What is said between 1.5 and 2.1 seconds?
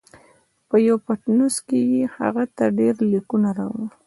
کې یې